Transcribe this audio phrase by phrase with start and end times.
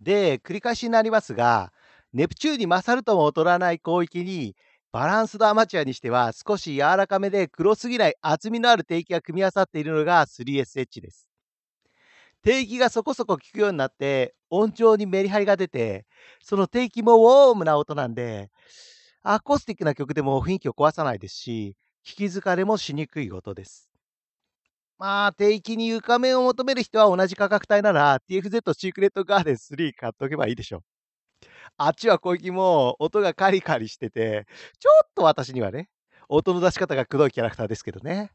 [0.00, 1.72] で、繰り返しになりますが、
[2.12, 4.54] ネプチューンに勝るとも劣らない広域に、
[4.92, 11.28] バランスドアマチュアにしては少し柔らかめで黒すぎない厚みのある定期が組み合わさっているのが 3SH です。
[12.42, 16.06] 定期がそこそこ効くようになって、音調にメリハリが出て、
[16.42, 18.50] その定期もウォームな音なんで、
[19.22, 21.76] アコースティックな曲でも雰囲気を壊さないですし、
[22.06, 23.85] 聞き疲れもしにくい音です。
[24.98, 30.82] まあ、定期に床面を求める人は同じ価格帯なら TFZ シークレットガーデン3買っとけばいいでしょう。
[31.78, 34.46] あっちは小雪も音がカリカリしてて、
[34.78, 35.88] ちょっと私にはね、
[36.28, 38.32] 音の出し方がくどいキャラクターですけどね。